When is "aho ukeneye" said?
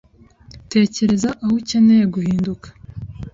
1.43-2.03